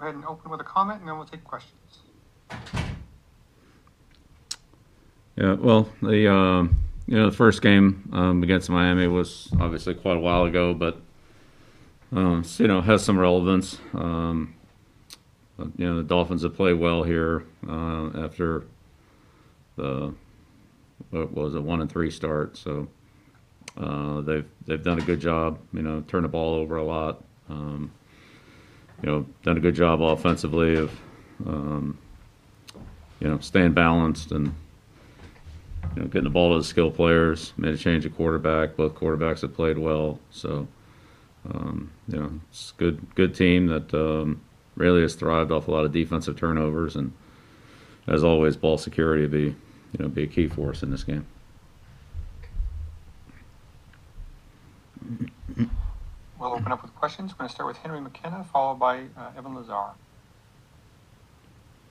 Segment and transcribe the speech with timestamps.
[0.00, 1.74] go ahead and open with a comment, and then we'll take questions.
[5.36, 10.16] Yeah, well, the um, you know the first game um, against Miami was obviously quite
[10.16, 11.00] a while ago, but
[12.12, 13.78] um, you know has some relevance.
[13.94, 14.54] Um,
[15.58, 18.64] but, you know the Dolphins have played well here uh, after
[19.76, 20.14] the
[21.10, 22.88] what was a one and three start, so
[23.76, 25.58] uh, they've they've done a good job.
[25.72, 27.22] You know, turn the ball over a lot.
[27.50, 27.92] Um,
[29.02, 31.00] you know, done a good job offensively of
[31.46, 31.98] um,
[33.20, 34.54] you know staying balanced and
[35.96, 37.52] you know, getting the ball to the skill players.
[37.56, 38.76] Made a change of quarterback.
[38.76, 40.18] Both quarterbacks have played well.
[40.30, 40.68] So,
[41.52, 44.40] um, you know, it's a good good team that um,
[44.76, 47.12] really has thrived off a lot of defensive turnovers, and
[48.06, 51.26] as always, ball security be you know be a key for us in this game.
[56.40, 57.32] We'll open up with questions.
[57.32, 59.90] We're going to start with Henry McKenna, followed by uh, Evan Lazar.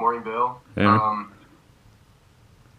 [0.00, 0.60] Morning, Bill.
[0.74, 1.32] Hey, Um,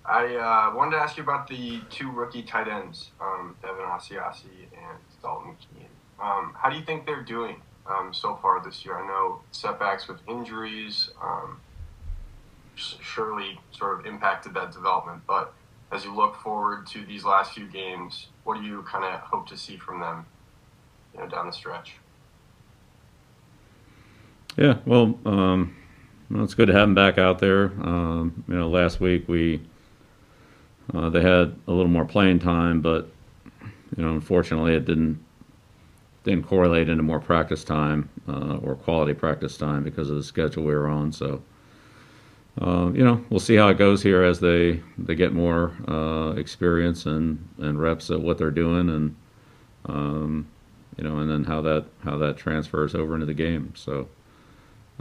[0.06, 4.68] I uh, wanted to ask you about the two rookie tight ends, um, Devin Asiasi
[4.74, 5.86] and Dalton McKeon.
[6.22, 8.98] Um, how do you think they're doing um, so far this year?
[8.98, 11.62] I know setbacks with injuries um,
[12.76, 15.54] surely sort of impacted that development, but
[15.94, 19.48] as you look forward to these last few games, what do you kind of hope
[19.48, 20.26] to see from them,
[21.14, 21.96] you know, down the stretch?
[24.58, 25.76] Yeah, well, um,
[26.30, 27.66] well, it's good to have them back out there.
[27.82, 29.62] Um, you know, last week we
[30.94, 33.10] uh, they had a little more playing time, but
[33.98, 35.24] you know, unfortunately, it didn't
[36.24, 40.64] didn't correlate into more practice time uh, or quality practice time because of the schedule
[40.64, 41.12] we were on.
[41.12, 41.44] So,
[42.62, 46.34] uh, you know, we'll see how it goes here as they they get more uh,
[46.38, 49.16] experience and and reps at what they're doing, and
[49.86, 50.48] um,
[50.98, 53.74] you know, and then how that how that transfers over into the game.
[53.76, 54.08] So.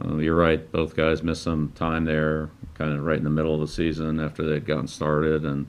[0.03, 0.73] Uh, you're right.
[0.73, 4.21] Both guys missed some time there, kind of right in the middle of the season
[4.21, 5.67] after they'd gotten started and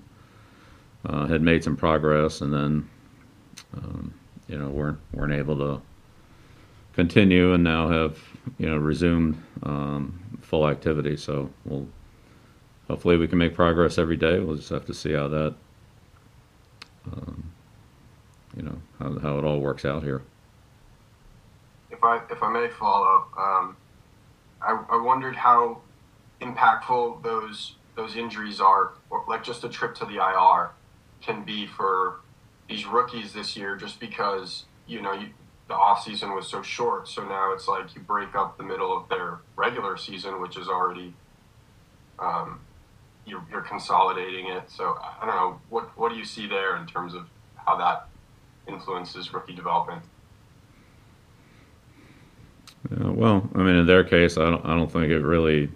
[1.06, 2.90] uh, had made some progress, and then
[3.76, 4.14] um,
[4.48, 5.82] you know weren't weren't able to
[6.94, 8.18] continue, and now have
[8.58, 11.18] you know resumed um, full activity.
[11.18, 11.88] So we'll
[12.88, 14.40] hopefully we can make progress every day.
[14.40, 15.56] We'll just have to see how that
[17.12, 17.52] um,
[18.56, 20.22] you know how how it all works out here.
[21.92, 23.78] If I if I may follow um,
[24.62, 25.82] I, I wondered how
[26.42, 30.72] impactful those those injuries are, or like just a trip to the IR
[31.22, 32.22] can be for
[32.68, 35.28] these rookies this year, just because you know you,
[35.68, 37.08] the off season was so short.
[37.08, 40.68] So now it's like you break up the middle of their regular season, which is
[40.68, 41.14] already
[42.20, 42.60] um,
[43.26, 44.70] you're, you're consolidating it.
[44.70, 48.08] So I don't know what what do you see there in terms of how that
[48.68, 50.02] influences rookie development.
[52.92, 55.70] Yeah, well, I mean, in their case, I don't, I don't think it really.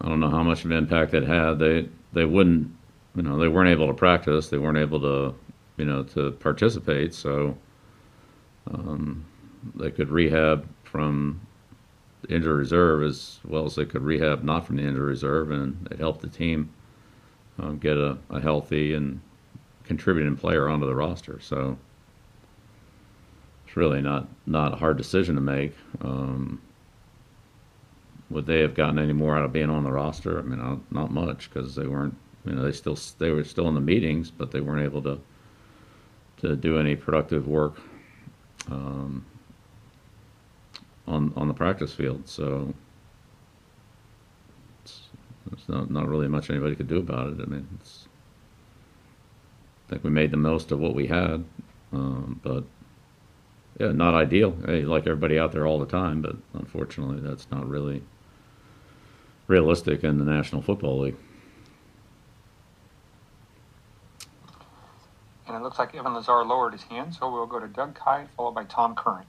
[0.00, 1.58] I don't know how much of an impact it had.
[1.58, 2.70] They they wouldn't,
[3.14, 4.48] you know, they weren't able to practice.
[4.48, 5.34] They weren't able to,
[5.76, 7.14] you know, to participate.
[7.14, 7.56] So
[8.70, 9.24] um,
[9.74, 11.40] they could rehab from
[12.22, 15.88] the injury reserve as well as they could rehab not from the injury reserve, and
[15.90, 16.70] it helped the team
[17.58, 19.20] um, get a, a healthy and
[19.86, 21.40] contributing player onto the roster.
[21.40, 21.78] So
[23.66, 25.74] it's really not not a hard decision to make.
[26.02, 26.60] Um,
[28.30, 30.38] would they have gotten any more out of being on the roster?
[30.38, 32.16] I mean, not, not much because they weren't.
[32.44, 35.20] You know, they still they were still in the meetings, but they weren't able to
[36.38, 37.80] to do any productive work
[38.70, 39.24] um,
[41.06, 42.28] on on the practice field.
[42.28, 42.72] So
[44.84, 45.02] it's,
[45.52, 47.40] it's not not really much anybody could do about it.
[47.40, 48.06] I mean, it's,
[49.86, 51.44] I think we made the most of what we had,
[51.92, 52.64] um, but
[53.78, 54.56] yeah, not ideal.
[54.64, 58.02] Hey, like everybody out there all the time, but unfortunately, that's not really
[59.46, 61.16] realistic in the National Football League.
[65.46, 68.28] And it looks like Evan Lazar lowered his hand, so we'll go to Doug Kyed,
[68.36, 69.26] followed by Tom Curran.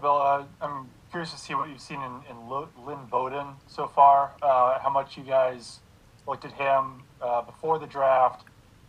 [0.00, 2.48] Bill, uh, I'm curious to see what you've seen in, in
[2.84, 4.32] Lynn Bowden so far.
[4.42, 5.78] Uh, how much you guys
[6.26, 8.44] looked at him uh, before the draft,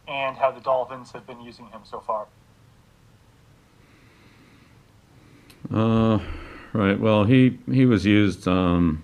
[0.08, 2.28] and how the Dolphins have been using him so far.
[5.74, 6.20] Uh,
[6.74, 7.00] right.
[7.00, 9.04] Well, he he was used, um,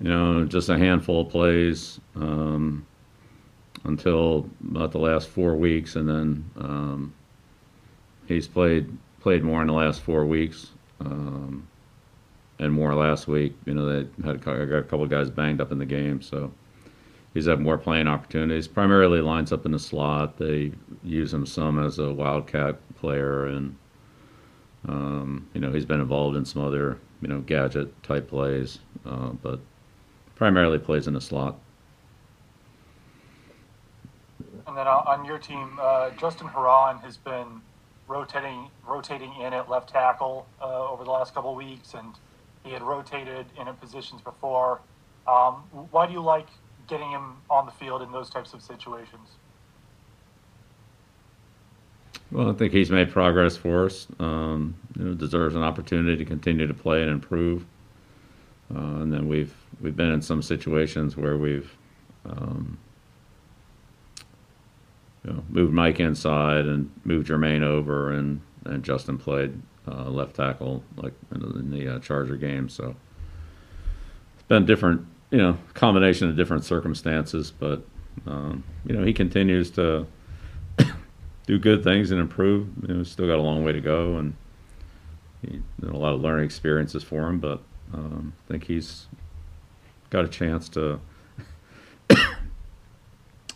[0.00, 2.86] you know, just a handful of plays um,
[3.84, 7.14] until about the last four weeks, and then um,
[8.26, 10.70] he's played played more in the last four weeks,
[11.00, 11.66] um,
[12.58, 13.54] and more last week.
[13.66, 16.52] You know, they had got a couple of guys banged up in the game, so
[17.36, 18.66] he's had more playing opportunities.
[18.66, 20.38] Primarily lines up in the slot.
[20.38, 20.72] They
[21.04, 23.76] use him some as a wildcat player and.
[24.88, 29.30] Um, you know, he's been involved in some other, you know, gadget type plays, uh,
[29.30, 29.58] but
[30.36, 31.58] primarily plays in the slot.
[34.66, 37.60] And then on your team, uh, Justin Herron has been
[38.06, 42.14] rotating rotating in at left tackle uh, over the last couple of weeks, and
[42.62, 44.80] he had rotated in at positions before.
[45.26, 46.46] Um, why do you like
[46.86, 49.30] getting him on the field in those types of situations?
[52.32, 54.06] Well, I think he's made progress for us.
[54.18, 57.64] Um, you know, deserves an opportunity to continue to play and improve.
[58.74, 61.70] Uh, and then we've we've been in some situations where we've
[62.24, 62.78] um,
[65.24, 70.36] you know, moved Mike inside and moved Jermaine over, and and Justin played uh, left
[70.36, 72.68] tackle like in the, in the uh, Charger game.
[72.68, 72.94] So
[74.34, 75.06] it's been different,
[75.36, 77.82] you know, combination of different circumstances, but
[78.26, 80.06] um, you know he continues to
[81.46, 82.68] do good things and improve.
[82.88, 84.34] You know, still got a long way to go, and
[85.42, 87.38] he, a lot of learning experiences for him.
[87.38, 87.60] But
[87.92, 89.08] um, I think he's
[90.08, 91.00] got a chance to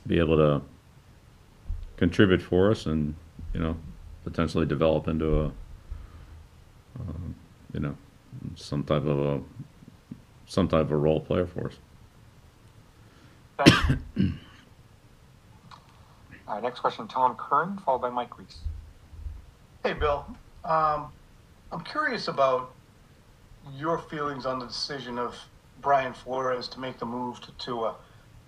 [0.06, 0.60] be able to
[1.96, 3.14] contribute for us, and
[3.54, 3.74] you know,
[4.24, 5.52] potentially develop into a,
[7.00, 7.34] um,
[7.72, 7.96] you know,
[8.54, 9.40] some type of a
[10.50, 11.74] some type of a role player for us.
[13.56, 14.32] Thank you.
[16.48, 18.58] All right, next question, Tom Curran, followed by Mike Reiss.
[19.84, 20.26] Hey, Bill.
[20.64, 21.12] Um,
[21.70, 22.72] I'm curious about
[23.76, 25.36] your feelings on the decision of
[25.80, 27.94] Brian Flores to make the move to Tua.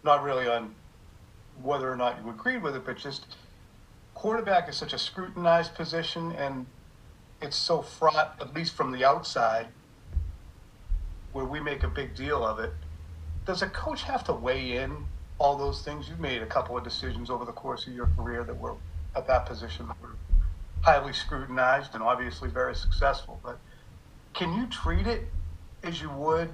[0.03, 0.75] Not really on
[1.63, 3.37] whether or not you agreed with it, but just
[4.15, 6.67] quarterback is such a scrutinized position and
[7.41, 9.69] it's so fraught, at least from the outside,
[11.33, 12.73] where we make a big deal of it.
[13.47, 15.07] Does a coach have to weigh in
[15.39, 16.09] all those things?
[16.09, 18.75] You've made a couple of decisions over the course of your career that were
[19.17, 20.17] at that position that were
[20.83, 23.41] highly scrutinized and obviously very successful.
[23.43, 23.59] But
[24.35, 25.29] can you treat it
[25.83, 26.51] as you would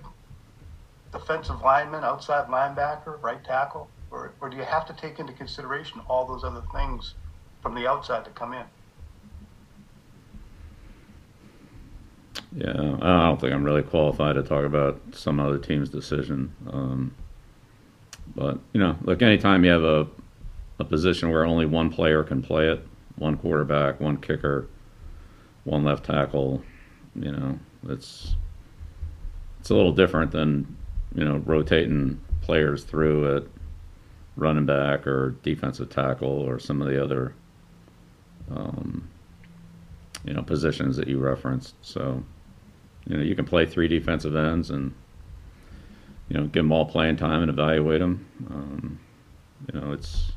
[1.13, 3.89] defensive lineman, outside linebacker, right tackle?
[4.11, 7.15] Or, or do you have to take into consideration all those other things
[7.63, 8.65] from the outside to come in?
[12.57, 16.55] Yeah, I don't think I'm really qualified to talk about some other team's decision.
[16.71, 17.15] Um,
[18.35, 20.07] but you know, look, anytime you have a
[20.79, 22.87] a position where only one player can play it,
[23.17, 24.69] one quarterback, one kicker,
[25.65, 26.63] one left tackle,
[27.17, 27.59] you know,
[27.89, 28.37] it's
[29.61, 30.77] it's a little different than
[31.15, 33.43] you know rotating players through at
[34.37, 37.35] running back or defensive tackle or some of the other
[38.51, 39.09] um,
[40.25, 41.75] you know positions that you referenced.
[41.83, 42.23] So
[43.09, 44.95] you know you can play three defensive ends and
[46.29, 48.27] you know give them all playing time and evaluate them.
[48.51, 49.01] Um,
[49.73, 50.33] you know it's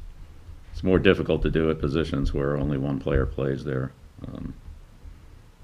[0.71, 3.91] it's more difficult to do at positions where only one player plays there.
[4.25, 4.53] Um,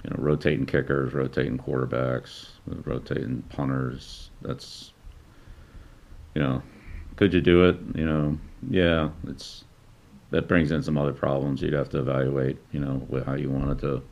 [0.04, 4.30] you know, rotating kickers, rotating quarterbacks, rotating punters.
[4.42, 4.94] That's
[6.36, 6.62] you know,
[7.15, 7.77] could you do it?
[7.95, 8.38] You know,
[8.69, 9.63] yeah, it's
[10.30, 11.62] that brings in some other problems.
[11.62, 14.03] You'd have to evaluate, you know, how you wanted to,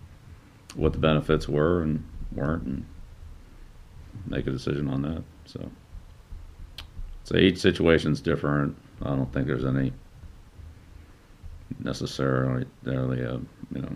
[0.75, 2.85] what the benefits were and weren't, and
[4.27, 5.23] make a decision on that.
[5.45, 5.69] So,
[7.23, 8.75] so each situation's different.
[9.01, 9.91] I don't think there's any
[11.79, 13.39] necessarily a
[13.73, 13.95] you know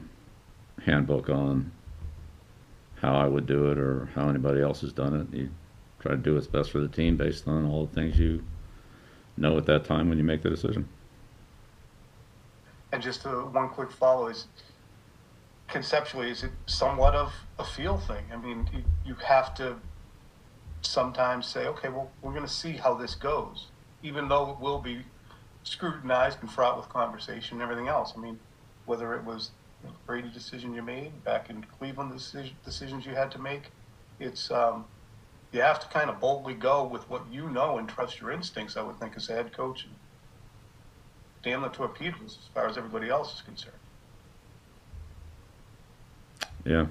[0.83, 1.71] handbook on
[2.95, 5.37] how I would do it or how anybody else has done it.
[5.37, 5.49] You
[5.99, 8.43] try to do what's best for the team based on all the things you
[9.37, 10.87] know at that time when you make the decision.
[12.91, 14.47] And just uh, one quick follow is
[15.69, 18.25] conceptually, is it somewhat of a feel thing?
[18.33, 18.69] I mean,
[19.05, 19.75] you, have to
[20.81, 23.67] sometimes say, okay, well, we're going to see how this goes,
[24.03, 25.03] even though it will be
[25.63, 28.13] scrutinized and fraught with conversation and everything else.
[28.15, 28.39] I mean,
[28.85, 29.51] whether it was
[29.83, 33.71] the Brady decision you made back in Cleveland, the decisions you had to make,
[34.19, 34.85] it's um,
[35.51, 38.75] you have to kind of boldly go with what you know and trust your instincts.
[38.77, 39.93] I would think as a head coach, and
[41.43, 43.75] damn the torpedoes as far as everybody else is concerned.
[46.69, 46.85] Yeah.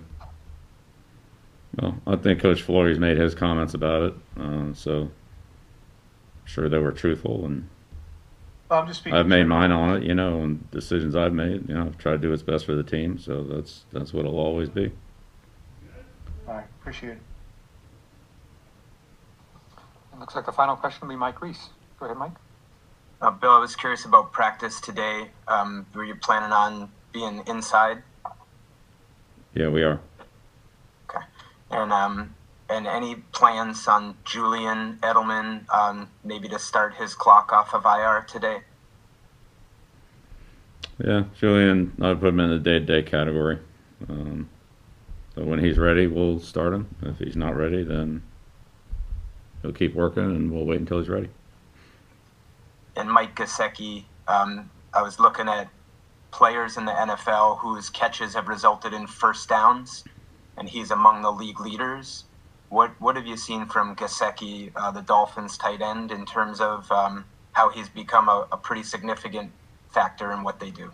[1.81, 5.11] Well, I think Coach Flores made his comments about it, uh, so I'm
[6.47, 7.69] sure they were truthful, and
[8.69, 9.17] I'm just speaking.
[9.17, 10.03] I've made mine on it.
[10.03, 11.69] You know, and decisions I've made.
[11.69, 14.25] You know, I've tried to do what's best for the team, so that's that's what
[14.25, 14.91] it'll always be.
[16.49, 17.19] All right, appreciate it.
[20.13, 21.69] It looks like the final question will be Mike Reiss.
[22.01, 22.33] Go ahead, Mike.
[23.23, 25.31] Uh, Bill, I was curious about practice today.
[25.47, 28.03] Um, were you planning on being inside?
[29.55, 30.01] Yeah, we are.
[31.09, 31.25] Okay.
[31.71, 32.35] And um,
[32.69, 38.27] and any plans on Julian Edelman um, maybe to start his clock off of IR
[38.29, 38.59] today?
[41.03, 43.59] Yeah, Julian, I'd put him in the day-to-day category.
[44.09, 44.49] Um,
[45.35, 46.95] So when he's ready, we'll start him.
[47.03, 48.23] If he's not ready, then
[49.63, 51.31] he'll keep working, and we'll wait until he's ready.
[52.97, 55.69] And Mike Gesicki, um, I was looking at
[56.31, 60.05] players in the NFL whose catches have resulted in first downs,
[60.57, 62.25] and he's among the league leaders.
[62.69, 66.91] What what have you seen from Gesicki, uh, the Dolphins tight end, in terms of
[66.93, 69.51] um, how he's become a, a pretty significant
[69.91, 70.93] factor in what they do?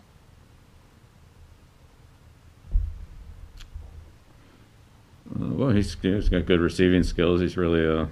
[5.29, 7.41] Uh, well, he's he's got good receiving skills.
[7.41, 8.07] He's really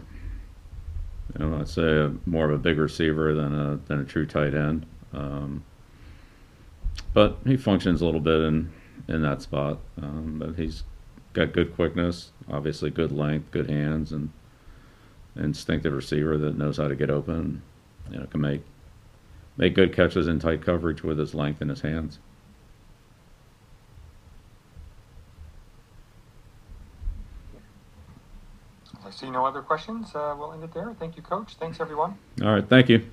[1.39, 4.53] know, I'd say a, more of a big receiver than a than a true tight
[4.53, 4.85] end.
[5.13, 5.63] Um,
[7.13, 8.71] but he functions a little bit in
[9.07, 9.79] in that spot.
[10.01, 10.83] Um, but he's
[11.33, 14.29] got good quickness, obviously good length, good hands, and
[15.35, 17.61] instinctive receiver that knows how to get open.
[18.11, 18.61] You know, can make
[19.57, 22.19] make good catches in tight coverage with his length and his hands.
[29.05, 30.15] I see no other questions.
[30.15, 30.93] Uh, we'll end it there.
[30.99, 31.55] Thank you, Coach.
[31.55, 32.17] Thanks, everyone.
[32.41, 33.05] All right, thank you.